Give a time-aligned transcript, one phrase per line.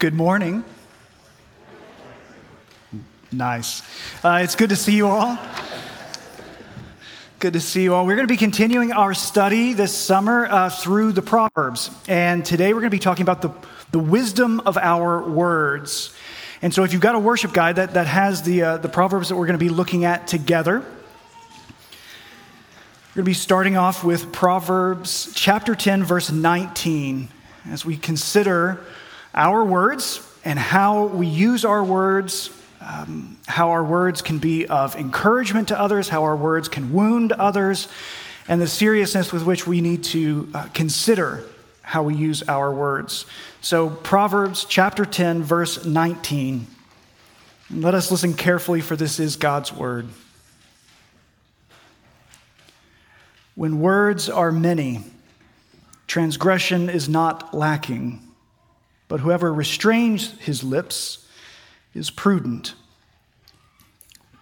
[0.00, 0.64] Good morning.
[3.30, 3.82] Nice.
[4.24, 5.38] Uh, it's good to see you all.
[7.38, 8.06] Good to see you all.
[8.06, 11.90] We're going to be continuing our study this summer uh, through the Proverbs.
[12.08, 13.50] And today we're going to be talking about the,
[13.90, 16.14] the wisdom of our words.
[16.62, 19.28] And so if you've got a worship guide that, that has the, uh, the Proverbs
[19.28, 20.86] that we're going to be looking at together, we're
[23.16, 27.28] going to be starting off with Proverbs chapter 10, verse 19,
[27.68, 28.82] as we consider
[29.34, 34.96] our words and how we use our words, um, how our words can be of
[34.96, 37.88] encouragement to others, how our words can wound others,
[38.48, 41.44] and the seriousness with which we need to uh, consider
[41.82, 43.26] how we use our words.
[43.60, 46.66] So, Proverbs chapter 10, verse 19.
[47.72, 50.08] Let us listen carefully, for this is God's word.
[53.54, 55.04] When words are many,
[56.06, 58.29] transgression is not lacking
[59.10, 61.26] but whoever restrains his lips
[61.96, 62.74] is prudent.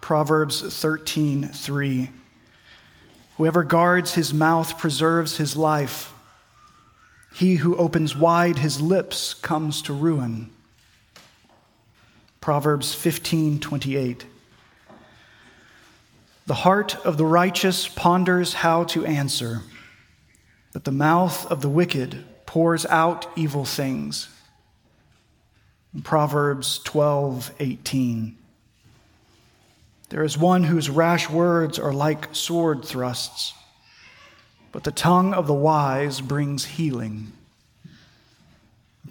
[0.02, 2.10] Proverbs 13, 3.
[3.38, 6.12] Whoever guards his mouth preserves his life.
[7.32, 10.50] He who opens wide his lips comes to ruin.
[12.42, 14.26] Proverbs 15, 28.
[16.46, 19.62] The heart of the righteous ponders how to answer,
[20.74, 24.28] but the mouth of the wicked pours out evil things.
[26.02, 28.36] Proverbs 12, 18.
[30.10, 33.52] There is one whose rash words are like sword thrusts,
[34.72, 37.32] but the tongue of the wise brings healing.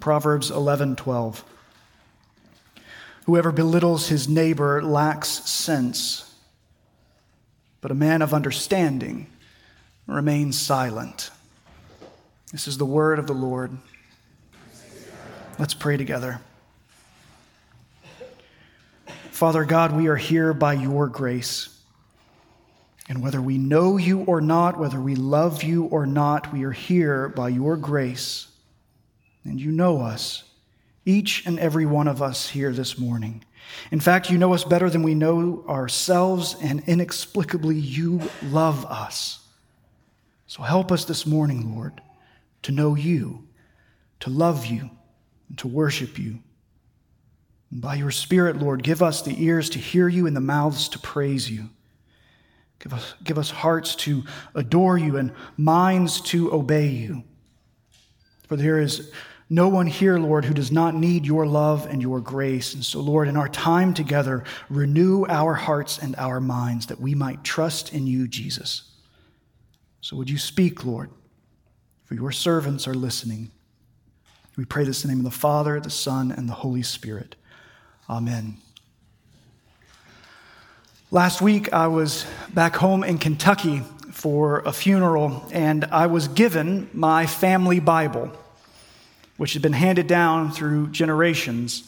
[0.00, 1.44] Proverbs 11, 12.
[3.26, 6.34] Whoever belittles his neighbor lacks sense,
[7.80, 9.26] but a man of understanding
[10.06, 11.30] remains silent.
[12.50, 13.76] This is the word of the Lord.
[15.58, 16.40] Let's pray together.
[19.38, 21.68] Father God, we are here by your grace.
[23.08, 26.72] And whether we know you or not, whether we love you or not, we are
[26.72, 28.48] here by your grace.
[29.44, 30.42] And you know us,
[31.04, 33.44] each and every one of us here this morning.
[33.92, 39.38] In fact, you know us better than we know ourselves, and inexplicably, you love us.
[40.48, 42.00] So help us this morning, Lord,
[42.62, 43.46] to know you,
[44.18, 44.90] to love you,
[45.48, 46.40] and to worship you.
[47.70, 50.98] By your Spirit, Lord, give us the ears to hear you and the mouths to
[50.98, 51.68] praise you.
[52.78, 54.24] Give us, give us hearts to
[54.54, 57.24] adore you and minds to obey you.
[58.46, 59.12] For there is
[59.50, 62.74] no one here, Lord, who does not need your love and your grace.
[62.74, 67.14] And so, Lord, in our time together, renew our hearts and our minds that we
[67.14, 68.82] might trust in you, Jesus.
[70.00, 71.10] So, would you speak, Lord?
[72.04, 73.50] For your servants are listening.
[74.56, 77.36] We pray this in the name of the Father, the Son, and the Holy Spirit.
[78.10, 78.56] Amen.
[81.10, 82.24] Last week, I was
[82.54, 83.82] back home in Kentucky
[84.12, 88.32] for a funeral, and I was given my family Bible,
[89.36, 91.82] which had been handed down through generations.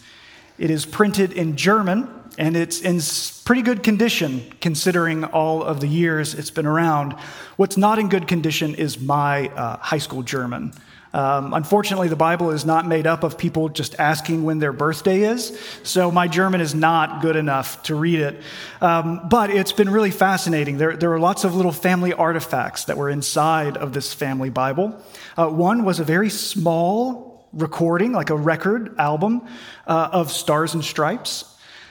[0.58, 2.06] It is printed in German,
[2.36, 3.00] and it's in
[3.46, 7.14] pretty good condition considering all of the years it's been around.
[7.56, 10.74] What's not in good condition is my uh, high school German.
[11.12, 15.22] Um, unfortunately, the Bible is not made up of people just asking when their birthday
[15.22, 18.40] is, so my German is not good enough to read it.
[18.80, 20.78] Um, but it's been really fascinating.
[20.78, 25.02] There, there are lots of little family artifacts that were inside of this family Bible.
[25.36, 29.46] Uh, one was a very small recording, like a record album,
[29.86, 31.44] uh, of Stars and Stripes.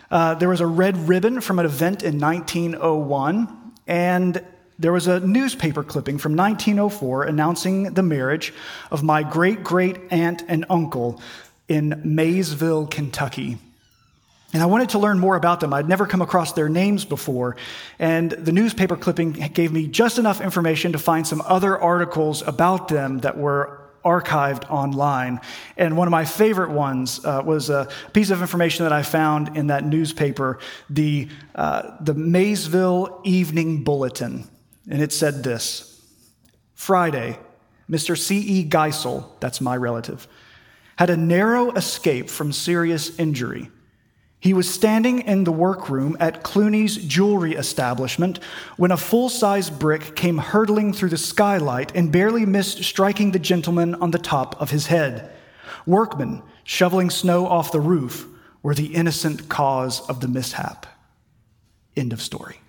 [0.10, 4.44] Uh, there was a red ribbon from an event in 1901, and
[4.80, 8.54] there was a newspaper clipping from 1904 announcing the marriage
[8.90, 11.22] of my great great aunt and uncle
[11.68, 13.58] in Maysville, Kentucky.
[14.54, 15.74] And I wanted to learn more about them.
[15.74, 17.56] I'd never come across their names before.
[18.00, 22.88] And the newspaper clipping gave me just enough information to find some other articles about
[22.88, 25.40] them that were archived online.
[25.78, 29.56] And one of my favorite ones uh, was a piece of information that I found
[29.56, 30.58] in that newspaper,
[30.90, 34.48] the, uh, the Maysville Evening Bulletin.
[34.90, 36.02] And it said this
[36.74, 37.38] Friday,
[37.90, 38.18] Mr.
[38.18, 38.66] C.E.
[38.66, 40.28] Geisel, that's my relative,
[40.98, 43.70] had a narrow escape from serious injury.
[44.42, 48.40] He was standing in the workroom at Clooney's jewelry establishment
[48.78, 53.40] when a full size brick came hurtling through the skylight and barely missed striking the
[53.40, 55.30] gentleman on the top of his head.
[55.86, 58.28] Workmen shoveling snow off the roof
[58.64, 60.86] were the innocent cause of the mishap.
[61.98, 62.62] End of story.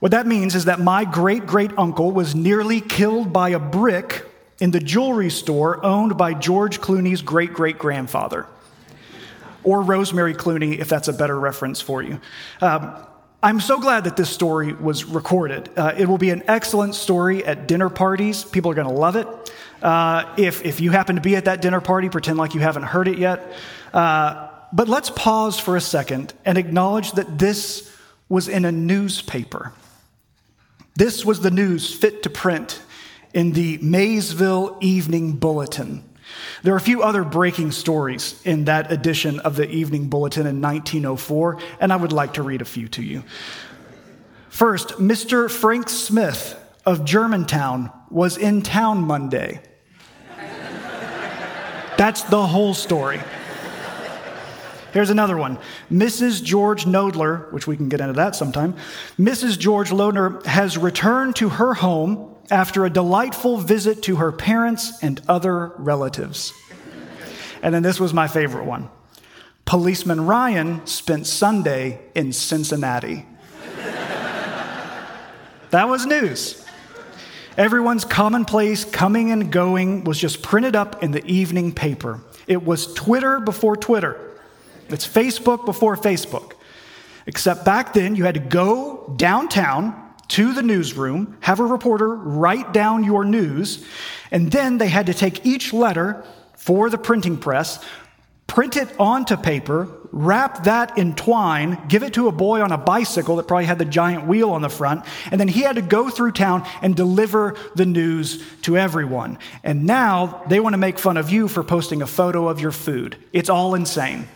[0.00, 4.26] What that means is that my great great uncle was nearly killed by a brick
[4.58, 8.46] in the jewelry store owned by George Clooney's great great grandfather,
[9.62, 12.20] or Rosemary Clooney, if that's a better reference for you.
[12.60, 12.94] Um,
[13.42, 15.70] I'm so glad that this story was recorded.
[15.74, 18.44] Uh, it will be an excellent story at dinner parties.
[18.44, 19.26] People are going to love it.
[19.82, 22.82] Uh, if, if you happen to be at that dinner party, pretend like you haven't
[22.82, 23.54] heard it yet.
[23.94, 27.90] Uh, but let's pause for a second and acknowledge that this
[28.28, 29.72] was in a newspaper.
[31.00, 32.82] This was the news fit to print
[33.32, 36.04] in the Maysville Evening Bulletin.
[36.62, 40.60] There are a few other breaking stories in that edition of the Evening Bulletin in
[40.60, 43.24] 1904, and I would like to read a few to you.
[44.50, 45.50] First, Mr.
[45.50, 46.54] Frank Smith
[46.84, 49.62] of Germantown was in town Monday.
[51.96, 53.22] That's the whole story.
[54.92, 55.58] Here's another one.
[55.90, 56.42] Mrs.
[56.42, 58.74] George Nodler, which we can get into that sometime.
[59.18, 59.58] Mrs.
[59.58, 65.20] George Nodler has returned to her home after a delightful visit to her parents and
[65.28, 66.52] other relatives.
[67.62, 68.88] And then this was my favorite one.
[69.64, 73.26] Policeman Ryan spent Sunday in Cincinnati.
[75.70, 76.64] that was news.
[77.56, 82.20] Everyone's commonplace coming and going was just printed up in the evening paper.
[82.46, 84.29] It was Twitter before Twitter.
[84.92, 86.52] It's Facebook before Facebook.
[87.26, 92.72] Except back then, you had to go downtown to the newsroom, have a reporter write
[92.72, 93.84] down your news,
[94.30, 96.24] and then they had to take each letter
[96.56, 97.84] for the printing press,
[98.46, 102.78] print it onto paper, wrap that in twine, give it to a boy on a
[102.78, 105.82] bicycle that probably had the giant wheel on the front, and then he had to
[105.82, 109.38] go through town and deliver the news to everyone.
[109.64, 112.72] And now they want to make fun of you for posting a photo of your
[112.72, 113.16] food.
[113.32, 114.28] It's all insane.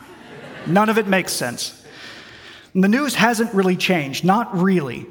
[0.67, 1.85] None of it makes sense.
[2.73, 5.07] And the news hasn't really changed, not really.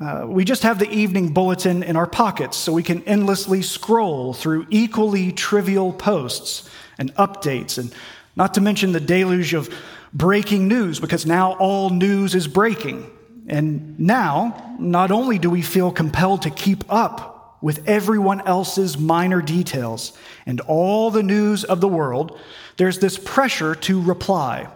[0.00, 4.32] Uh, we just have the evening bulletin in our pockets so we can endlessly scroll
[4.32, 7.92] through equally trivial posts and updates, and
[8.36, 9.72] not to mention the deluge of
[10.12, 13.10] breaking news, because now all news is breaking.
[13.48, 19.42] And now, not only do we feel compelled to keep up with everyone else's minor
[19.42, 20.12] details
[20.46, 22.38] and all the news of the world,
[22.76, 24.68] there's this pressure to reply.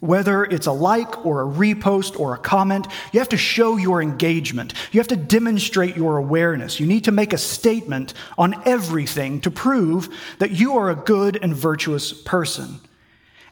[0.00, 4.02] Whether it's a like or a repost or a comment, you have to show your
[4.02, 4.74] engagement.
[4.92, 6.78] You have to demonstrate your awareness.
[6.78, 10.08] You need to make a statement on everything to prove
[10.38, 12.80] that you are a good and virtuous person.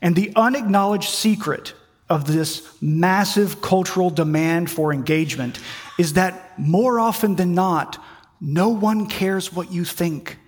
[0.02, 1.72] And the unacknowledged secret
[2.08, 5.58] of this massive cultural demand for engagement
[5.98, 8.02] is that more often than not,
[8.40, 10.38] no one cares what you think.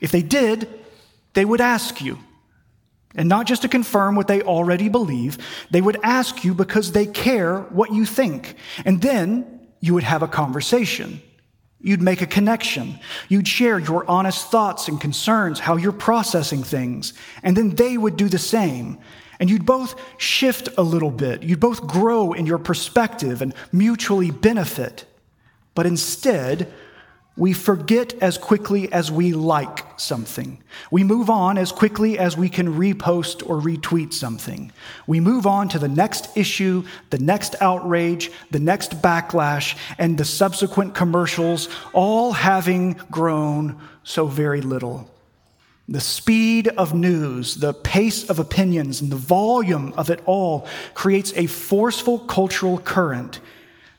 [0.00, 0.68] If they did,
[1.34, 2.18] they would ask you.
[3.16, 5.38] And not just to confirm what they already believe,
[5.70, 8.56] they would ask you because they care what you think.
[8.84, 11.22] And then you would have a conversation.
[11.80, 12.98] You'd make a connection.
[13.28, 17.14] You'd share your honest thoughts and concerns, how you're processing things.
[17.42, 18.98] And then they would do the same.
[19.38, 21.42] And you'd both shift a little bit.
[21.42, 25.04] You'd both grow in your perspective and mutually benefit.
[25.74, 26.72] But instead,
[27.36, 30.58] we forget as quickly as we like something.
[30.90, 34.72] We move on as quickly as we can repost or retweet something.
[35.06, 40.24] We move on to the next issue, the next outrage, the next backlash, and the
[40.24, 45.10] subsequent commercials, all having grown so very little.
[45.88, 51.32] The speed of news, the pace of opinions, and the volume of it all creates
[51.36, 53.40] a forceful cultural current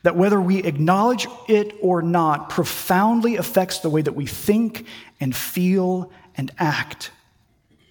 [0.08, 4.86] that whether we acknowledge it or not profoundly affects the way that we think
[5.20, 7.10] and feel and act.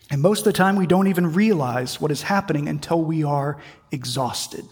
[0.10, 3.62] And most of the time, we don't even realize what is happening until we are
[3.92, 4.66] exhausted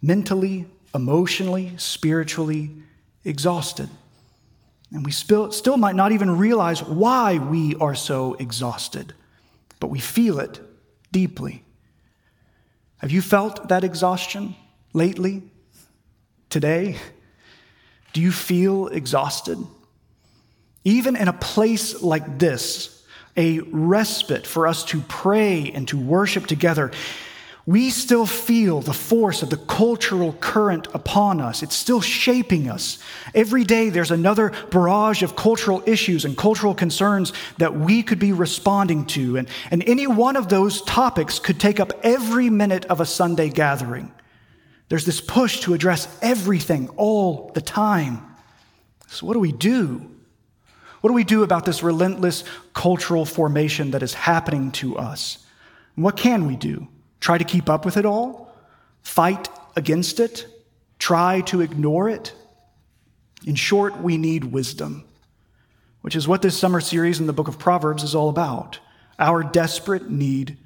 [0.00, 2.70] mentally, emotionally, spiritually
[3.24, 3.88] exhausted.
[4.92, 9.12] And we still, still might not even realize why we are so exhausted,
[9.80, 10.60] but we feel it
[11.10, 11.64] deeply.
[12.98, 14.54] Have you felt that exhaustion
[14.92, 15.42] lately?
[16.54, 16.96] Today?
[18.12, 19.58] Do you feel exhausted?
[20.84, 23.04] Even in a place like this,
[23.36, 26.92] a respite for us to pray and to worship together,
[27.66, 31.64] we still feel the force of the cultural current upon us.
[31.64, 32.98] It's still shaping us.
[33.34, 38.32] Every day there's another barrage of cultural issues and cultural concerns that we could be
[38.32, 39.38] responding to.
[39.38, 43.48] And, and any one of those topics could take up every minute of a Sunday
[43.48, 44.13] gathering.
[44.94, 48.24] There's this push to address everything all the time.
[49.08, 50.08] So, what do we do?
[51.00, 55.44] What do we do about this relentless cultural formation that is happening to us?
[55.96, 56.86] What can we do?
[57.18, 58.54] Try to keep up with it all?
[59.02, 60.46] Fight against it?
[61.00, 62.32] Try to ignore it?
[63.44, 65.06] In short, we need wisdom.
[66.02, 68.78] which is what this summer series in the book of Proverbs is all about
[69.18, 70.56] our desperate need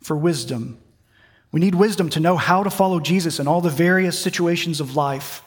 [0.00, 0.78] for wisdom.
[1.54, 4.96] We need wisdom to know how to follow Jesus in all the various situations of
[4.96, 5.40] life.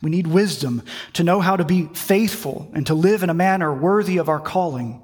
[0.00, 0.84] We need wisdom
[1.14, 4.38] to know how to be faithful and to live in a manner worthy of our
[4.38, 5.02] calling.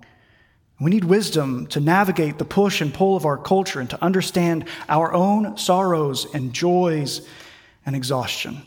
[0.78, 4.66] We need wisdom to navigate the push and pull of our culture and to understand
[4.88, 7.26] our own sorrows and joys
[7.84, 8.62] and exhaustion.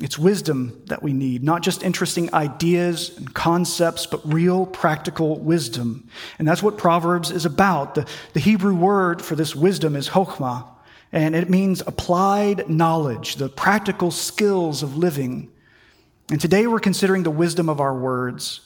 [0.00, 6.08] It's wisdom that we need, not just interesting ideas and concepts, but real practical wisdom.
[6.40, 7.94] And that's what Proverbs is about.
[7.94, 10.66] The, the Hebrew word for this wisdom is chokhmah,
[11.12, 15.50] and it means applied knowledge, the practical skills of living.
[16.30, 18.62] And today we're considering the wisdom of our words,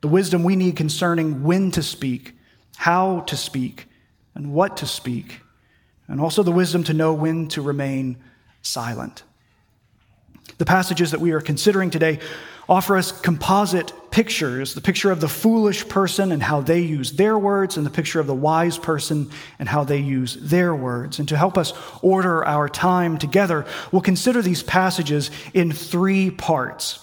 [0.00, 2.34] the wisdom we need concerning when to speak,
[2.76, 3.88] how to speak,
[4.34, 5.40] and what to speak,
[6.08, 8.16] and also the wisdom to know when to remain
[8.62, 9.22] silent.
[10.56, 12.18] The passages that we are considering today
[12.68, 17.38] offer us composite pictures the picture of the foolish person and how they use their
[17.38, 21.18] words, and the picture of the wise person and how they use their words.
[21.18, 27.00] And to help us order our time together, we'll consider these passages in three parts.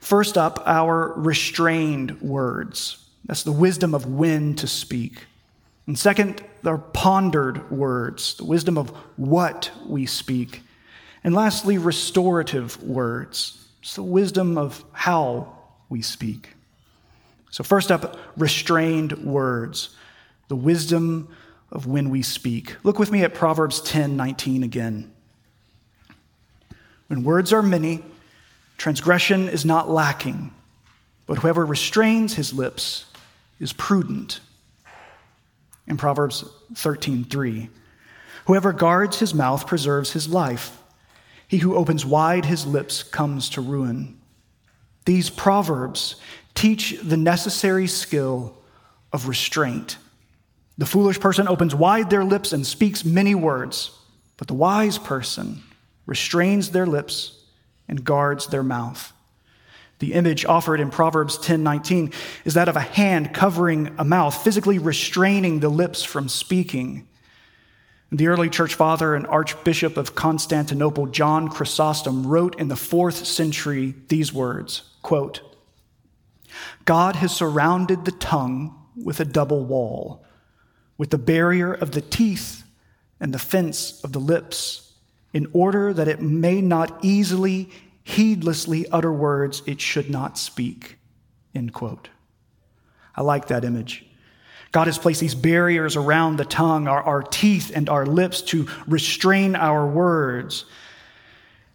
[0.00, 3.04] First up, our restrained words.
[3.24, 5.24] That's the wisdom of when to speak.
[5.86, 10.62] And second, our pondered words, the wisdom of what we speak.
[11.22, 13.65] And lastly, restorative words.
[13.86, 16.54] It's the wisdom of how we speak.
[17.52, 19.90] So, first up, restrained words,
[20.48, 21.28] the wisdom
[21.70, 22.74] of when we speak.
[22.82, 25.12] Look with me at Proverbs 10 19 again.
[27.06, 28.02] When words are many,
[28.76, 30.52] transgression is not lacking,
[31.26, 33.04] but whoever restrains his lips
[33.60, 34.40] is prudent.
[35.86, 37.70] In Proverbs 13 3,
[38.46, 40.76] whoever guards his mouth preserves his life
[41.48, 44.18] he who opens wide his lips comes to ruin.
[45.04, 46.16] These proverbs
[46.54, 48.56] teach the necessary skill
[49.12, 49.98] of restraint.
[50.78, 53.92] The foolish person opens wide their lips and speaks many words,
[54.36, 55.62] but the wise person
[56.04, 57.40] restrains their lips
[57.88, 59.12] and guards their mouth.
[59.98, 62.12] The image offered in Proverbs 10:19
[62.44, 67.06] is that of a hand covering a mouth, physically restraining the lips from speaking.
[68.12, 73.94] The early church father and archbishop of Constantinople, John Chrysostom, wrote in the fourth century
[74.08, 75.40] these words quote,
[76.84, 80.24] God has surrounded the tongue with a double wall,
[80.96, 82.64] with the barrier of the teeth
[83.18, 84.92] and the fence of the lips,
[85.32, 87.68] in order that it may not easily,
[88.04, 90.98] heedlessly utter words it should not speak.
[91.54, 92.08] End quote.
[93.16, 94.05] I like that image.
[94.76, 98.68] God has placed these barriers around the tongue, our, our teeth, and our lips to
[98.86, 100.66] restrain our words.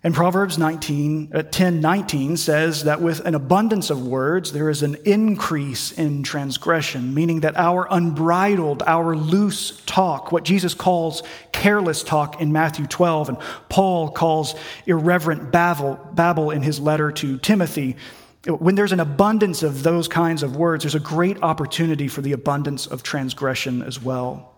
[0.04, 4.84] And Proverbs 19, uh, 10 19 says that with an abundance of words, there is
[4.84, 12.04] an increase in transgression, meaning that our unbridled, our loose talk, what Jesus calls careless
[12.04, 14.54] talk in Matthew 12, and Paul calls
[14.86, 17.96] irreverent babble, babble in his letter to Timothy,
[18.46, 22.32] when there's an abundance of those kinds of words, there's a great opportunity for the
[22.32, 24.56] abundance of transgression as well.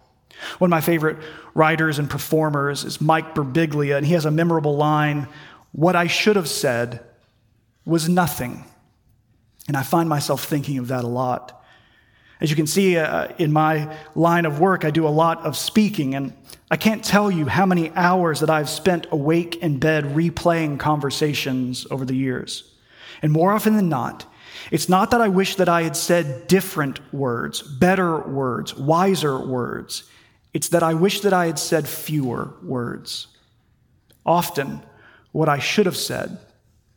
[0.57, 1.17] One of my favorite
[1.53, 5.27] writers and performers is Mike Birbiglia, and he has a memorable line
[5.73, 7.03] What I should have said
[7.83, 8.63] was nothing.
[9.67, 11.63] And I find myself thinking of that a lot.
[12.39, 15.57] As you can see uh, in my line of work, I do a lot of
[15.57, 16.33] speaking, and
[16.69, 21.87] I can't tell you how many hours that I've spent awake in bed replaying conversations
[21.89, 22.69] over the years.
[23.22, 24.25] And more often than not,
[24.72, 30.03] it's not that I wish that I had said different words, better words, wiser words.
[30.53, 33.27] It's that I wish that I had said fewer words.
[34.25, 34.82] Often,
[35.32, 36.38] what I should have said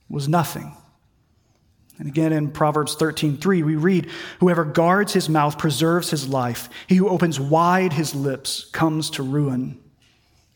[0.08, 0.76] was nothing.
[1.98, 6.68] And again in Proverbs 13:3 we read, "Whoever guards his mouth preserves his life.
[6.86, 9.78] He who opens wide his lips comes to ruin."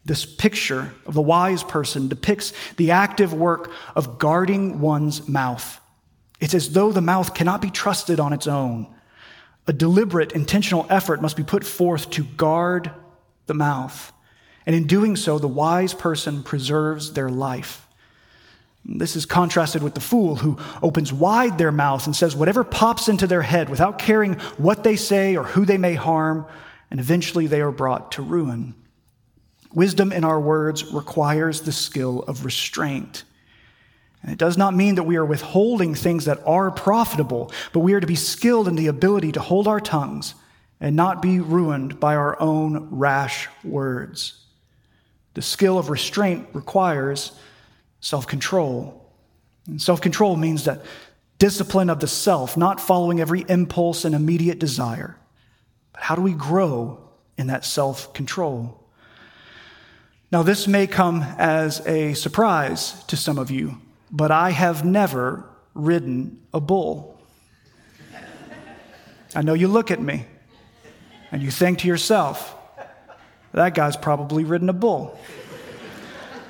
[0.05, 5.81] This picture of the wise person depicts the active work of guarding one's mouth.
[6.41, 8.87] It's as though the mouth cannot be trusted on its own.
[9.67, 12.91] A deliberate, intentional effort must be put forth to guard
[13.47, 14.13] the mouth.
[14.67, 17.87] And in doing so, the wise person preserves their life.
[18.85, 23.09] This is contrasted with the fool who opens wide their mouth and says whatever pops
[23.09, 26.47] into their head without caring what they say or who they may harm,
[26.91, 28.75] and eventually they are brought to ruin.
[29.73, 33.25] Wisdom in our words requires the skill of restraint.
[34.23, 37.95] And it does not mean that we are withholding things that are profitable, but we
[37.95, 40.35] are to be skilled in the ability to hold our tongues
[40.81, 44.45] and not be ruined by our own rash words.
[45.35, 47.33] The skill of restraint requires
[48.01, 48.97] self control.
[49.67, 50.85] And self control means that
[51.39, 55.17] discipline of the self, not following every impulse and immediate desire.
[55.93, 58.80] But how do we grow in that self control?
[60.33, 63.81] Now, this may come as a surprise to some of you,
[64.13, 65.45] but I have never
[65.75, 67.21] ridden a bull.
[69.35, 70.27] I know you look at me
[71.33, 72.55] and you think to yourself,
[73.53, 75.19] that guy's probably ridden a bull.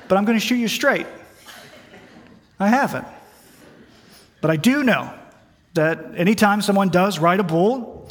[0.09, 1.07] But I'm going to shoot you straight.
[2.59, 3.07] I haven't.
[4.43, 5.11] But I do know
[5.73, 8.11] that anytime someone does ride a bull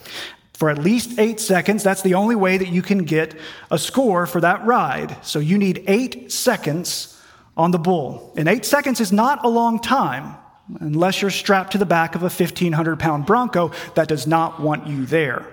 [0.60, 3.34] for at least eight seconds, that's the only way that you can get
[3.72, 5.16] a score for that ride.
[5.26, 7.18] So you need eight seconds
[7.56, 8.34] on the bull.
[8.36, 10.36] And eight seconds is not a long time
[10.82, 14.86] unless you're strapped to the back of a 1,500 pound Bronco that does not want
[14.86, 15.48] you there.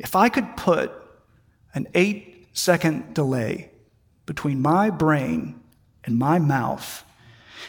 [0.00, 0.90] If I could put
[1.72, 3.70] an eight second delay
[4.26, 5.60] between my brain
[6.02, 7.04] and my mouth,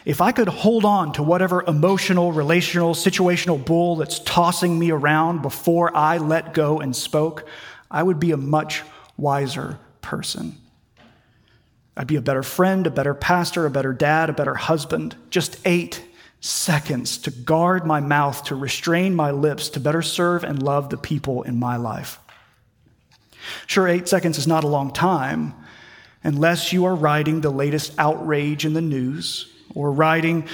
[0.05, 5.41] if I could hold on to whatever emotional, relational, situational bull that's tossing me around
[5.41, 7.47] before I let go and spoke,
[7.89, 8.83] I would be a much
[9.17, 10.57] wiser person.
[11.95, 15.15] I'd be a better friend, a better pastor, a better dad, a better husband.
[15.29, 16.05] Just eight
[16.39, 20.97] seconds to guard my mouth, to restrain my lips, to better serve and love the
[20.97, 22.19] people in my life.
[23.65, 25.53] Sure, eight seconds is not a long time
[26.23, 30.47] unless you are riding the latest outrage in the news or writing.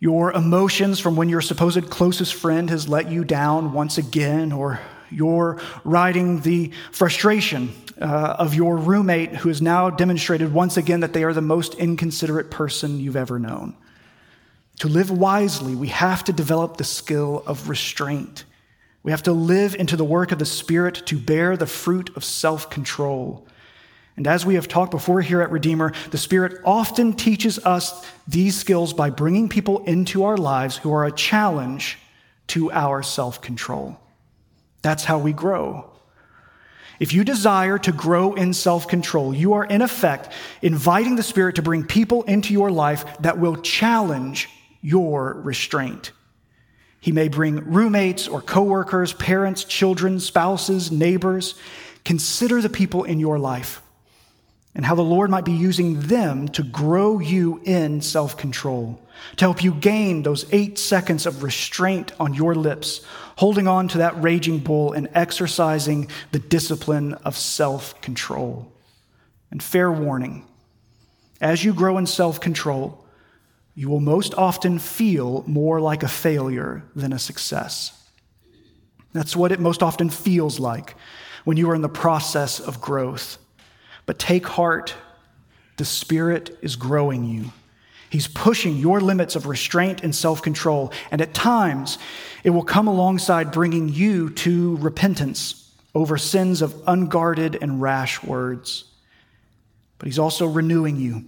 [0.00, 4.78] your emotions from when your supposed closest friend has let you down once again, or
[5.10, 11.12] you're riding the frustration uh, of your roommate who has now demonstrated once again that
[11.12, 13.76] they are the most inconsiderate person you've ever known.
[14.80, 18.44] To live wisely, we have to develop the skill of restraint.
[19.02, 22.24] We have to live into the work of the Spirit to bear the fruit of
[22.24, 23.46] self control.
[24.18, 28.56] And as we have talked before here at Redeemer, the Spirit often teaches us these
[28.58, 31.98] skills by bringing people into our lives who are a challenge
[32.48, 33.96] to our self control.
[34.82, 35.88] That's how we grow.
[36.98, 41.54] If you desire to grow in self control, you are in effect inviting the Spirit
[41.54, 44.48] to bring people into your life that will challenge
[44.80, 46.10] your restraint.
[46.98, 51.54] He may bring roommates or coworkers, parents, children, spouses, neighbors.
[52.04, 53.80] Consider the people in your life
[54.74, 59.00] and how the Lord might be using them to grow you in self control,
[59.36, 63.00] to help you gain those eight seconds of restraint on your lips,
[63.36, 68.70] holding on to that raging bull and exercising the discipline of self control.
[69.50, 70.44] And fair warning
[71.40, 73.04] as you grow in self control,
[73.74, 77.94] you will most often feel more like a failure than a success.
[79.12, 80.94] That's what it most often feels like
[81.44, 83.38] when you are in the process of growth.
[84.08, 84.94] But take heart,
[85.76, 87.52] the Spirit is growing you.
[88.10, 90.92] He's pushing your limits of restraint and self control.
[91.10, 91.98] And at times,
[92.42, 98.84] it will come alongside bringing you to repentance over sins of unguarded and rash words.
[99.98, 101.26] But He's also renewing you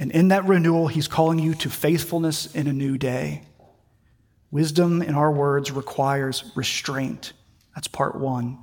[0.00, 3.42] and in that renewal, he's calling you to faithfulness in a new day.
[4.50, 7.34] Wisdom, in our words, requires restraint.
[7.74, 8.56] That's part one.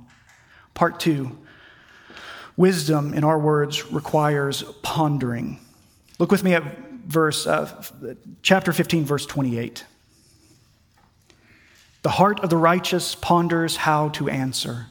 [0.74, 1.38] Part two
[2.58, 5.58] wisdom, in our words, requires pondering.
[6.18, 6.64] Look with me at
[7.06, 7.82] verse, uh,
[8.42, 9.86] chapter 15, verse 28.
[12.02, 14.86] The heart of the righteous ponders how to answer,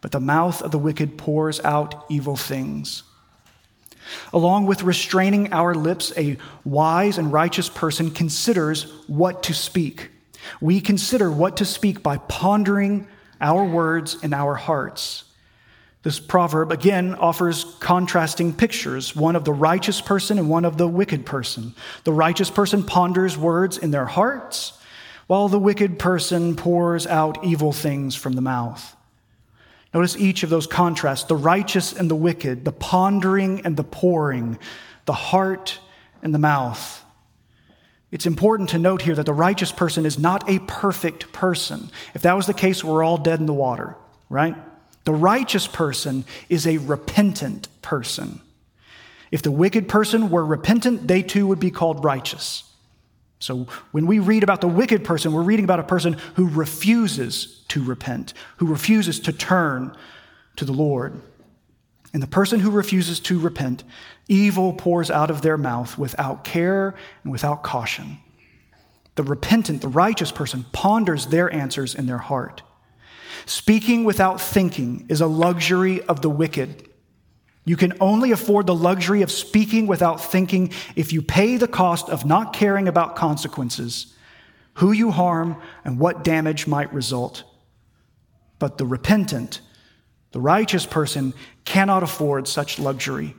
[0.00, 3.02] but the mouth of the wicked pours out evil things.
[4.32, 10.10] Along with restraining our lips, a wise and righteous person considers what to speak.
[10.60, 13.06] We consider what to speak by pondering
[13.40, 15.24] our words in our hearts.
[16.02, 20.88] This proverb again offers contrasting pictures one of the righteous person and one of the
[20.88, 21.74] wicked person.
[22.04, 24.72] The righteous person ponders words in their hearts,
[25.26, 28.96] while the wicked person pours out evil things from the mouth.
[29.92, 34.58] Notice each of those contrasts the righteous and the wicked, the pondering and the pouring,
[35.04, 35.80] the heart
[36.22, 37.04] and the mouth.
[38.10, 41.90] It's important to note here that the righteous person is not a perfect person.
[42.14, 43.96] If that was the case, we're all dead in the water,
[44.30, 44.56] right?
[45.04, 48.40] The righteous person is a repentant person.
[49.30, 52.64] If the wicked person were repentant, they too would be called righteous.
[53.38, 57.64] So when we read about the wicked person, we're reading about a person who refuses
[57.68, 59.96] to repent, who refuses to turn
[60.56, 61.20] to the Lord.
[62.12, 63.84] And the person who refuses to repent,
[64.28, 68.18] evil pours out of their mouth without care and without caution.
[69.14, 72.62] The repentant, the righteous person ponders their answers in their heart.
[73.46, 76.88] Speaking without thinking is a luxury of the wicked.
[77.64, 82.08] You can only afford the luxury of speaking without thinking if you pay the cost
[82.08, 84.14] of not caring about consequences.
[84.74, 87.44] who you harm, and what damage might result.
[88.58, 89.60] But the repentant,
[90.32, 93.34] the righteous person cannot afford such luxury.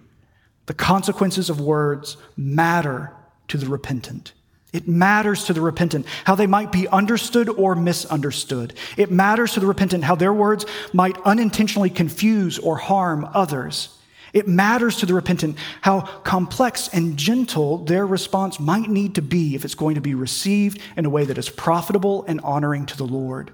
[0.67, 3.15] The consequences of words matter
[3.47, 4.33] to the repentant.
[4.73, 8.73] It matters to the repentant how they might be understood or misunderstood.
[8.95, 13.97] It matters to the repentant how their words might unintentionally confuse or harm others.
[14.33, 19.55] It matters to the repentant how complex and gentle their response might need to be
[19.55, 22.97] if it's going to be received in a way that is profitable and honoring to
[22.97, 23.51] the Lord.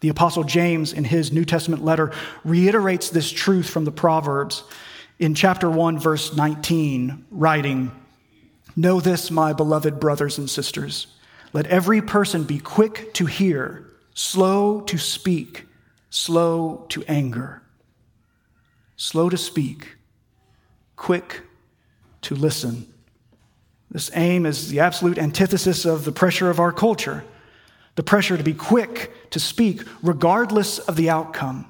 [0.00, 2.12] The Apostle James, in his New Testament letter,
[2.44, 4.64] reiterates this truth from the Proverbs
[5.18, 7.92] in chapter 1, verse 19, writing,
[8.76, 11.06] Know this, my beloved brothers and sisters.
[11.52, 15.66] Let every person be quick to hear, slow to speak,
[16.10, 17.62] slow to anger
[18.96, 19.96] slow to speak,
[20.96, 21.42] quick
[22.22, 22.92] to listen.
[23.90, 27.24] This aim is the absolute antithesis of the pressure of our culture
[27.94, 31.64] the pressure to be quick to speak, regardless of the outcome.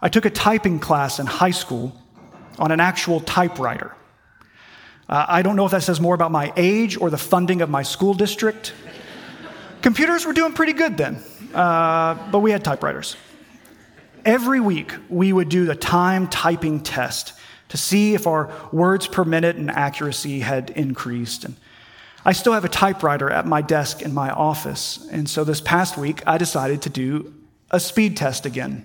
[0.00, 2.00] I took a typing class in high school
[2.60, 3.96] on an actual typewriter.
[5.08, 7.70] Uh, I don't know if that says more about my age or the funding of
[7.70, 8.74] my school district.
[9.80, 11.22] Computers were doing pretty good then,
[11.54, 13.16] uh, but we had typewriters.
[14.24, 17.32] Every week, we would do the time typing test
[17.68, 21.44] to see if our words per minute and accuracy had increased.
[21.44, 21.56] And
[22.24, 25.08] I still have a typewriter at my desk in my office.
[25.10, 27.32] And so this past week, I decided to do
[27.70, 28.84] a speed test again.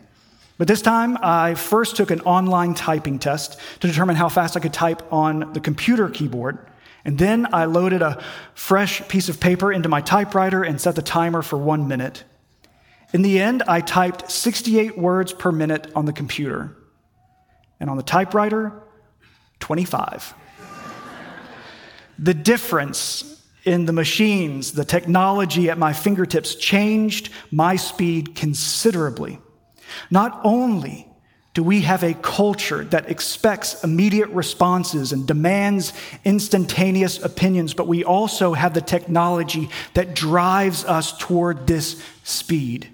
[0.63, 4.61] But this time, I first took an online typing test to determine how fast I
[4.61, 6.57] could type on the computer keyboard.
[7.03, 8.23] And then I loaded a
[8.53, 12.23] fresh piece of paper into my typewriter and set the timer for one minute.
[13.11, 16.73] In the end, I typed 68 words per minute on the computer,
[17.81, 18.71] and on the typewriter,
[19.59, 20.33] 25.
[22.17, 29.41] the difference in the machines, the technology at my fingertips changed my speed considerably.
[30.09, 31.07] Not only
[31.53, 35.93] do we have a culture that expects immediate responses and demands
[36.25, 42.89] instantaneous opinions, but we also have the technology that drives us toward this speed.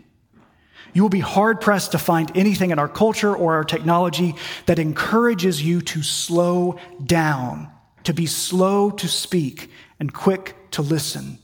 [0.93, 4.35] You will be hard pressed to find anything in our culture or our technology
[4.65, 7.69] that encourages you to slow down,
[8.03, 11.37] to be slow to speak and quick to listen.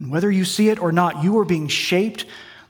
[0.00, 2.26] And whether you see it or not, you are being shaped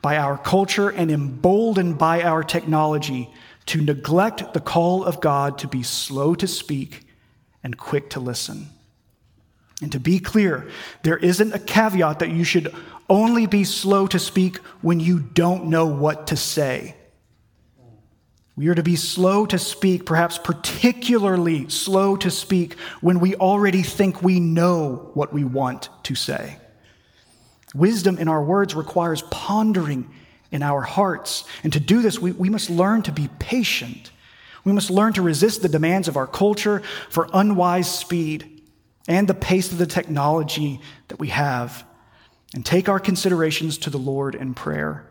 [0.06, 3.28] by our culture and emboldened by our technology
[3.66, 7.08] to neglect the call of God to be slow to speak
[7.64, 8.68] and quick to listen.
[9.82, 10.70] And to be clear,
[11.02, 12.72] there isn't a caveat that you should
[13.10, 16.94] only be slow to speak when you don't know what to say.
[18.54, 23.82] We are to be slow to speak, perhaps particularly slow to speak when we already
[23.82, 26.58] think we know what we want to say.
[27.76, 30.10] Wisdom in our words requires pondering
[30.50, 31.44] in our hearts.
[31.62, 34.10] And to do this, we, we must learn to be patient.
[34.64, 38.62] We must learn to resist the demands of our culture for unwise speed
[39.08, 41.84] and the pace of the technology that we have
[42.54, 45.06] and take our considerations to the Lord in prayer.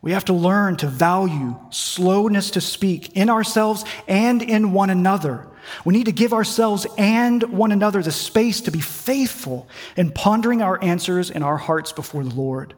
[0.00, 5.48] We have to learn to value slowness to speak in ourselves and in one another.
[5.84, 10.62] We need to give ourselves and one another the space to be faithful in pondering
[10.62, 12.74] our answers in our hearts before the Lord.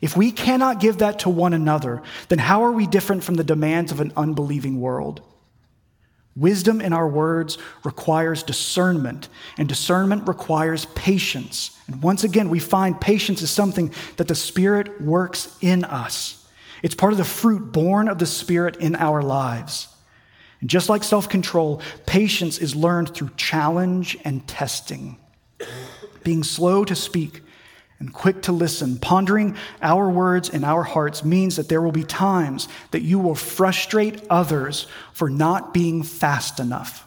[0.00, 3.44] If we cannot give that to one another, then how are we different from the
[3.44, 5.22] demands of an unbelieving world?
[6.36, 11.70] Wisdom in our words requires discernment, and discernment requires patience.
[11.86, 16.46] And once again, we find patience is something that the Spirit works in us.
[16.82, 19.88] It's part of the fruit born of the Spirit in our lives.
[20.60, 25.18] And just like self control, patience is learned through challenge and testing.
[26.24, 27.42] Being slow to speak
[27.98, 32.04] and quick to listen, pondering our words in our hearts means that there will be
[32.04, 37.06] times that you will frustrate others for not being fast enough.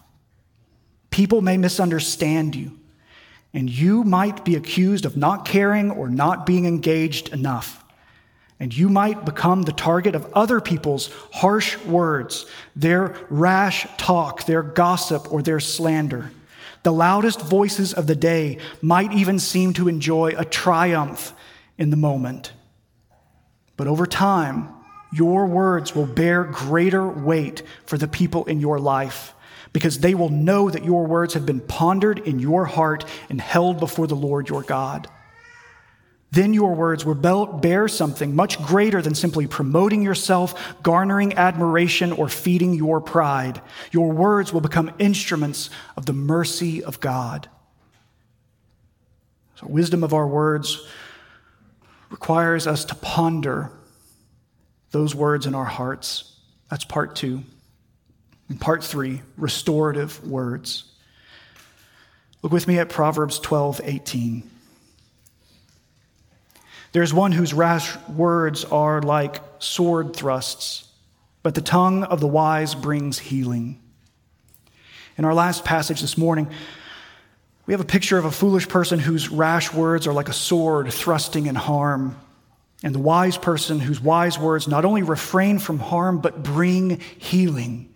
[1.12, 2.80] People may misunderstand you,
[3.54, 7.84] and you might be accused of not caring or not being engaged enough.
[8.60, 12.46] And you might become the target of other people's harsh words,
[12.76, 16.32] their rash talk, their gossip, or their slander.
[16.84, 21.34] The loudest voices of the day might even seem to enjoy a triumph
[21.78, 22.52] in the moment.
[23.78, 24.70] But over time,
[25.12, 29.34] your words will bear greater weight for the people in your life
[29.72, 33.80] because they will know that your words have been pondered in your heart and held
[33.80, 35.08] before the Lord your God.
[36.32, 42.30] Then your words will bear something much greater than simply promoting yourself, garnering admiration, or
[42.30, 43.62] feeding your pride.
[43.92, 47.50] Your words will become instruments of the mercy of God.
[49.56, 50.88] So, wisdom of our words
[52.12, 53.72] requires us to ponder
[54.92, 56.36] those words in our hearts.
[56.70, 57.44] That's part two.
[58.50, 60.84] And part three, restorative words.
[62.42, 64.50] Look with me at Proverbs 12, 18.
[66.92, 70.88] There's one whose rash words are like sword thrusts,
[71.44, 73.80] but the tongue of the wise brings healing.
[75.18, 76.50] In our last passage this morning,
[77.66, 80.92] we have a picture of a foolish person whose rash words are like a sword
[80.92, 82.20] thrusting in harm,
[82.84, 87.94] and the wise person whose wise words not only refrain from harm, but bring healing.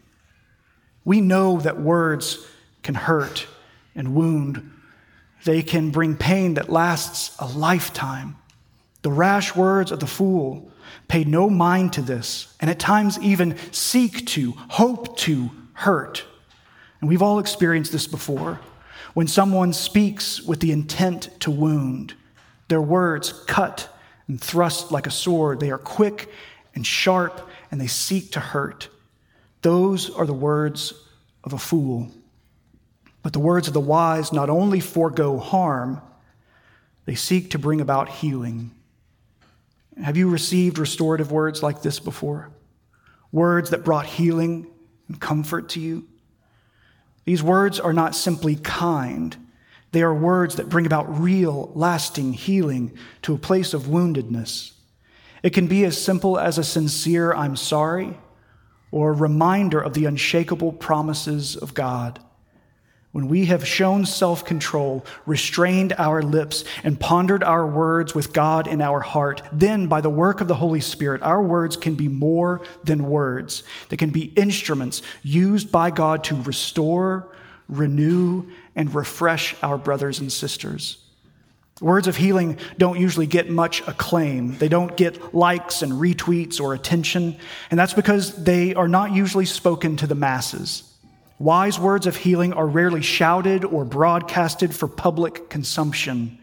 [1.03, 2.45] We know that words
[2.83, 3.47] can hurt
[3.95, 4.71] and wound,
[5.43, 8.35] they can bring pain that lasts a lifetime.
[9.03, 10.71] The rash words of the fool
[11.07, 16.23] pay no mind to this, and at times even seek to, hope to hurt.
[16.99, 18.59] And we've all experienced this before.
[19.13, 22.15] When someone speaks with the intent to wound,
[22.69, 23.89] their words cut
[24.27, 25.59] and thrust like a sword.
[25.59, 26.29] They are quick
[26.73, 28.87] and sharp, and they seek to hurt.
[29.61, 30.93] Those are the words
[31.43, 32.09] of a fool.
[33.21, 36.01] But the words of the wise not only forego harm,
[37.05, 38.71] they seek to bring about healing.
[40.01, 42.51] Have you received restorative words like this before?
[43.31, 44.67] Words that brought healing
[45.07, 46.07] and comfort to you?
[47.25, 49.37] These words are not simply kind,
[49.91, 54.71] they are words that bring about real, lasting healing to a place of woundedness.
[55.43, 58.17] It can be as simple as a sincere, I'm sorry,
[58.91, 62.19] or a reminder of the unshakable promises of God.
[63.13, 68.67] When we have shown self control, restrained our lips, and pondered our words with God
[68.67, 72.07] in our heart, then by the work of the Holy Spirit, our words can be
[72.07, 73.61] more than words.
[73.89, 77.31] They can be instruments used by God to restore,
[77.69, 80.97] renew, and refresh our brothers and sisters.
[81.81, 84.57] Words of healing don't usually get much acclaim.
[84.57, 87.37] They don't get likes and retweets or attention,
[87.69, 90.92] and that's because they are not usually spoken to the masses.
[91.43, 96.37] Wise words of healing are rarely shouted or broadcasted for public consumption.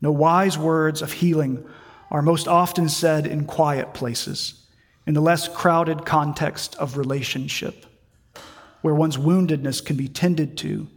[0.00, 1.62] No wise words of healing
[2.10, 4.54] are most often said in quiet places,
[5.06, 7.84] in the less crowded context of relationship,
[8.80, 10.88] where one's woundedness can be tended to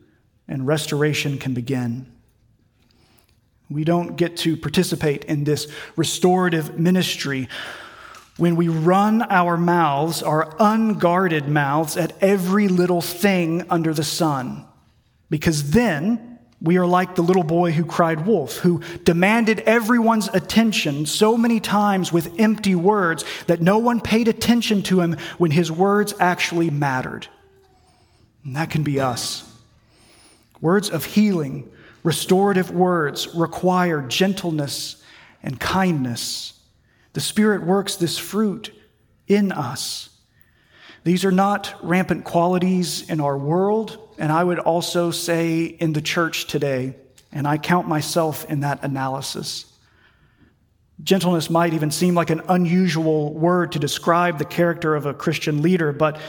[0.48, 2.10] and restoration can begin.
[3.70, 5.68] We don't get to participate in this
[5.98, 7.50] restorative ministry
[8.38, 14.66] when we run our mouths, our unguarded mouths, at every little thing under the sun.
[15.30, 21.06] Because then we are like the little boy who cried wolf, who demanded everyone's attention
[21.06, 25.72] so many times with empty words that no one paid attention to him when his
[25.72, 27.28] words actually mattered.
[28.44, 29.50] And that can be us.
[30.60, 31.70] Words of healing,
[32.04, 35.02] restorative words require gentleness
[35.42, 36.55] and kindness
[37.16, 38.78] the Spirit works this fruit
[39.26, 40.10] in us.
[41.06, 46.02] These are not rampant qualities in our world, and I would also say in the
[46.02, 46.98] church today,
[47.32, 49.66] and I count myself in that analysis.
[51.02, 55.62] Gentleness might even seem like an unusual word to describe the character of a Christian
[55.62, 56.20] leader, but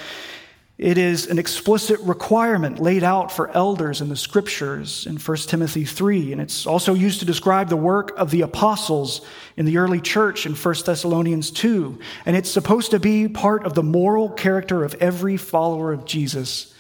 [0.79, 5.87] it is an explicit requirement laid out for elders in the scriptures in 1 Timothy
[5.87, 9.23] 3, and it's also used to describe the work of the apostles
[9.57, 11.99] in the early church in 1 Thessalonians 2.
[12.27, 16.75] And it's supposed to be part of the moral character of every follower of Jesus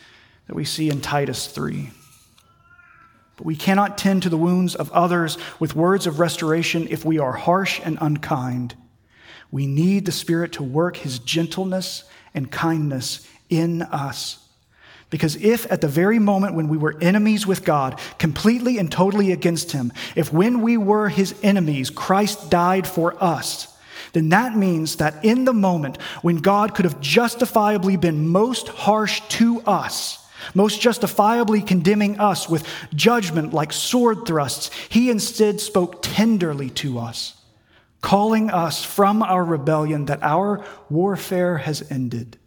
[0.46, 1.88] that we see in Titus 3.
[3.38, 7.18] But we cannot tend to the wounds of others with words of restoration if we
[7.18, 8.74] are harsh and unkind.
[9.50, 12.04] We need the Spirit to work His gentleness
[12.34, 14.38] and kindness in us.
[15.08, 19.30] Because if at the very moment when we were enemies with God, completely and totally
[19.30, 23.72] against Him, if when we were His enemies, Christ died for us,
[24.12, 29.20] then that means that in the moment when God could have justifiably been most harsh
[29.28, 30.18] to us,
[30.54, 37.40] most justifiably condemning us with judgment like sword thrusts, He instead spoke tenderly to us,
[38.00, 42.38] calling us from our rebellion that our warfare has ended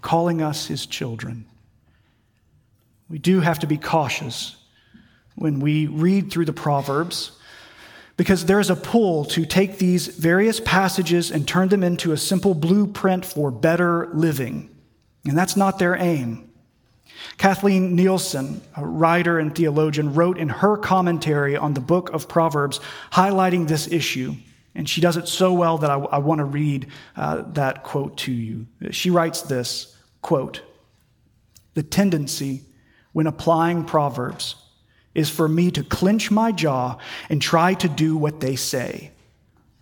[0.00, 1.46] calling us his children.
[3.08, 4.56] We do have to be cautious
[5.34, 7.32] when we read through the Proverbs
[8.16, 12.52] because there's a pull to take these various passages and turn them into a simple
[12.52, 14.68] blueprint for better living.
[15.24, 16.50] And that's not their aim.
[17.38, 22.80] Kathleen Nielsen, a writer and theologian, wrote in her commentary on the book of Proverbs
[23.12, 24.34] highlighting this issue.
[24.74, 28.16] And she does it so well that I, I want to read uh, that quote
[28.18, 28.66] to you.
[28.90, 30.62] She writes this quote,
[31.74, 32.62] The tendency
[33.12, 34.54] when applying Proverbs
[35.14, 36.96] is for me to clench my jaw
[37.28, 39.10] and try to do what they say,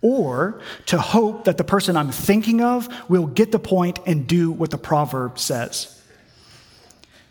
[0.01, 4.51] or to hope that the person I'm thinking of will get the point and do
[4.51, 6.01] what the proverb says.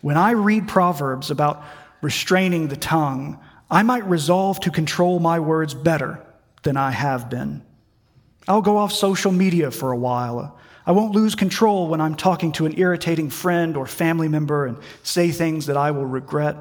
[0.01, 1.63] When I read Proverbs about
[2.01, 3.39] restraining the tongue,
[3.69, 6.23] I might resolve to control my words better
[6.67, 7.61] than I have been.
[8.45, 10.59] I'll go off social media for a while.
[10.85, 14.77] I won't lose control when I'm talking to an irritating friend or family member and
[15.01, 16.57] say things that I will regret.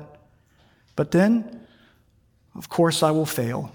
[0.94, 1.66] But then,
[2.54, 3.72] of course, I will fail.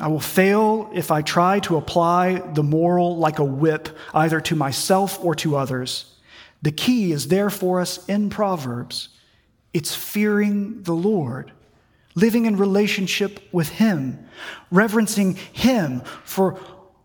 [0.00, 4.54] I will fail if I try to apply the moral like a whip either to
[4.54, 6.14] myself or to others.
[6.62, 9.08] The key is there for us in Proverbs
[9.72, 11.50] it's fearing the Lord,
[12.14, 14.26] living in relationship with Him,
[14.70, 16.58] reverencing Him for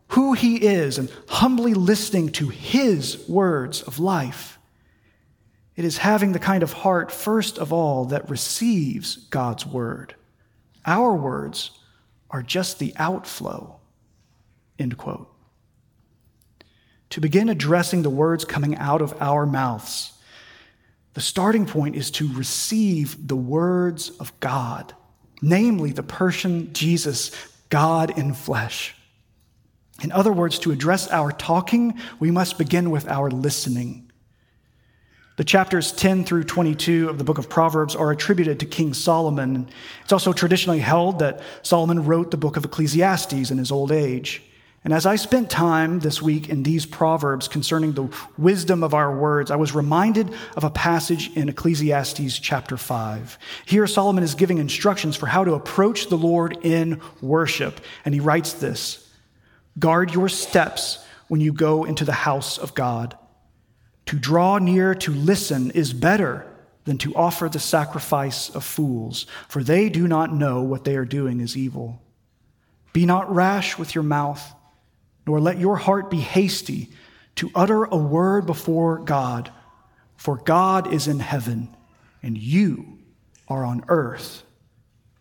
[0.09, 4.59] who He is, and humbly listening to His words of life.
[5.75, 10.15] It is having the kind of heart, first of all, that receives God's word.
[10.85, 11.71] Our words
[12.29, 13.79] are just the outflow.
[14.79, 15.31] End quote.
[17.11, 20.13] To begin addressing the words coming out of our mouths,
[21.15, 24.93] the starting point is to receive the words of God,
[25.41, 27.31] namely the person Jesus,
[27.69, 28.93] God in flesh.
[30.03, 34.11] In other words, to address our talking, we must begin with our listening.
[35.37, 39.69] The chapters 10 through 22 of the book of Proverbs are attributed to King Solomon.
[40.03, 44.43] It's also traditionally held that Solomon wrote the book of Ecclesiastes in his old age.
[44.85, 49.17] And as I spent time this week in these Proverbs concerning the wisdom of our
[49.17, 53.39] words, I was reminded of a passage in Ecclesiastes chapter 5.
[53.65, 57.81] Here, Solomon is giving instructions for how to approach the Lord in worship.
[58.05, 59.11] And he writes this
[59.79, 63.17] Guard your steps when you go into the house of God.
[64.05, 66.45] To draw near to listen is better
[66.83, 71.05] than to offer the sacrifice of fools, for they do not know what they are
[71.05, 71.99] doing is evil.
[72.93, 74.53] Be not rash with your mouth,
[75.25, 76.89] nor let your heart be hasty
[77.35, 79.51] to utter a word before God,
[80.15, 81.75] for God is in heaven,
[82.23, 82.99] and you
[83.47, 84.43] are on earth.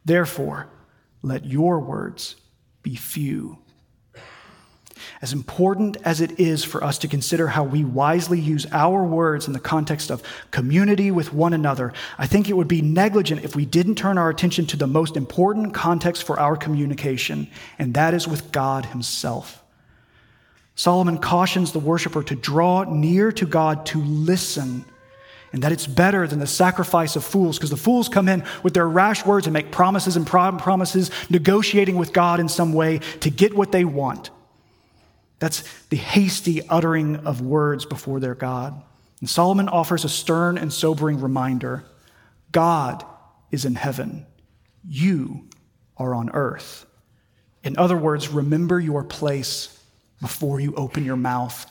[0.05, 0.69] Therefore,
[1.23, 2.37] let your words
[2.83, 3.59] be few.
[5.21, 9.47] As important as it is for us to consider how we wisely use our words
[9.47, 13.57] in the context of community with one another, I think it would be negligent if
[13.57, 18.15] we didn't turn our attention to the most important context for our communication, and that
[18.15, 19.64] is with God Himself.
[20.75, 24.85] Solomon cautions the worshiper to draw near to God to listen
[25.53, 28.75] and that it's better than the sacrifice of fools, because the fools come in with
[28.75, 33.31] their rash words and make promises and promises, negotiating with God in some way to
[33.31, 34.31] get what they want.
[35.39, 38.83] That's the hasty uttering of words before their God.
[39.21, 41.85] And Solomon offers a stern and sobering reminder
[42.51, 43.05] God
[43.53, 44.27] is in heaven,
[44.85, 45.47] you
[45.97, 46.85] are on earth.
[47.63, 49.81] In other words, remember your place
[50.25, 51.71] before you open your mouth.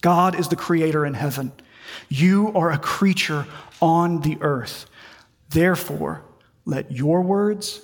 [0.00, 1.52] God is the creator in heaven.
[2.08, 3.46] You are a creature
[3.82, 4.86] on the earth.
[5.50, 6.22] Therefore,
[6.64, 7.80] let your words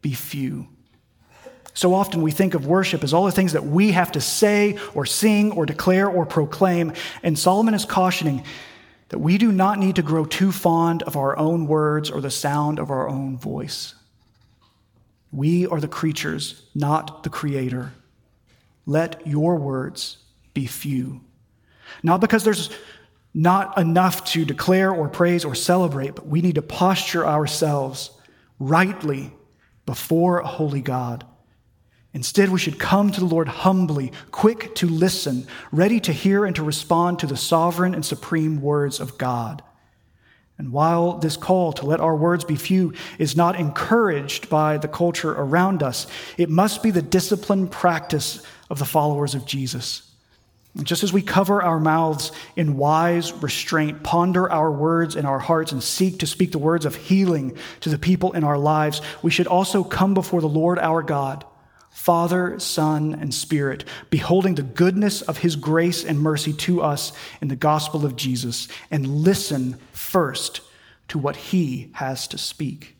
[0.00, 0.68] be few
[1.78, 4.76] so often we think of worship as all the things that we have to say
[4.94, 6.92] or sing or declare or proclaim.
[7.22, 8.42] And Solomon is cautioning
[9.10, 12.32] that we do not need to grow too fond of our own words or the
[12.32, 13.94] sound of our own voice.
[15.30, 17.92] We are the creatures, not the creator.
[18.88, 20.16] Let your words
[20.54, 21.20] be few.
[22.02, 22.70] Not because there's
[23.34, 28.10] not enough to declare or praise or celebrate, but we need to posture ourselves
[28.58, 29.30] rightly
[29.84, 31.26] before a holy God.
[32.14, 36.56] Instead, we should come to the Lord humbly, quick to listen, ready to hear and
[36.56, 39.62] to respond to the sovereign and supreme words of God.
[40.56, 44.88] And while this call to let our words be few is not encouraged by the
[44.88, 46.06] culture around us,
[46.38, 50.02] it must be the disciplined practice of the followers of Jesus.
[50.76, 55.38] And just as we cover our mouths in wise restraint, ponder our words in our
[55.38, 59.00] hearts, and seek to speak the words of healing to the people in our lives,
[59.22, 61.44] we should also come before the Lord our God
[61.90, 67.48] Father, Son, and Spirit, beholding the goodness of his grace and mercy to us in
[67.48, 70.60] the gospel of Jesus, and listen first
[71.08, 72.96] to what he has to speak.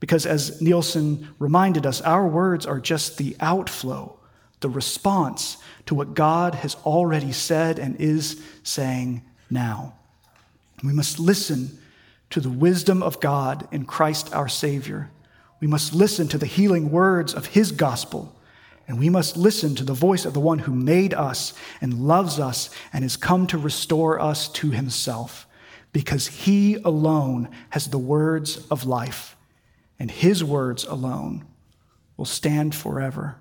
[0.00, 4.18] Because as Nielson reminded us, our words are just the outflow,
[4.66, 9.94] the response to what God has already said and is saying now.
[10.82, 11.78] We must listen
[12.30, 15.10] to the wisdom of God in Christ our Savior
[15.60, 18.34] we must listen to the healing words of his gospel,
[18.86, 22.38] and we must listen to the voice of the one who made us and loves
[22.38, 25.46] us and has come to restore us to himself,
[25.92, 29.36] because he alone has the words of life,
[29.98, 31.44] and his words alone
[32.16, 33.36] will stand forever.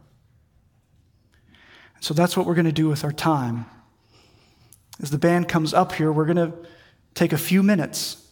[2.06, 3.66] So that's what we're going to do with our time.
[5.02, 6.54] As the band comes up here, we're going to
[7.16, 8.24] take a few minutes.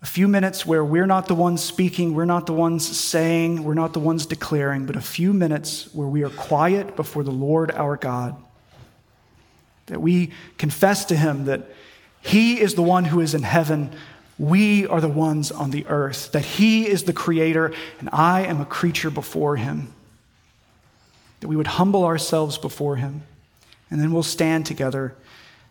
[0.00, 3.74] A few minutes where we're not the ones speaking, we're not the ones saying, we're
[3.74, 7.72] not the ones declaring, but a few minutes where we are quiet before the Lord
[7.72, 8.36] our God.
[9.86, 11.68] That we confess to Him that
[12.20, 13.90] He is the one who is in heaven,
[14.38, 18.60] we are the ones on the earth, that He is the Creator, and I am
[18.60, 19.92] a creature before Him
[21.40, 23.22] that we would humble ourselves before Him,
[23.90, 25.14] and then we'll stand together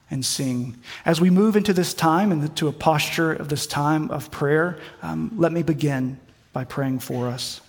[0.10, 0.78] and sing.
[1.06, 4.78] As we move into this time and to a posture of this time of prayer,
[5.02, 6.20] um, let me begin
[6.54, 7.62] by praying for us.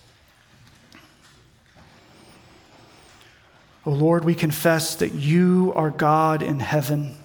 [3.85, 7.15] O oh Lord, we confess that you are God in heaven,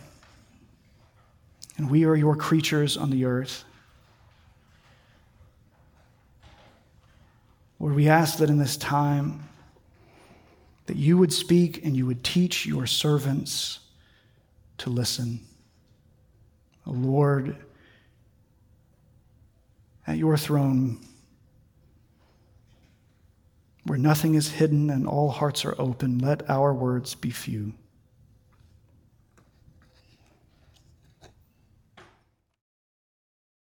[1.76, 3.64] and we are your creatures on the earth.
[7.80, 9.48] Lord, we ask that in this time,
[10.86, 13.80] that you would speak and you would teach your servants
[14.78, 15.40] to listen.
[16.84, 17.56] Lord,
[20.06, 20.98] at your throne,
[23.84, 27.72] where nothing is hidden and all hearts are open, let our words be few.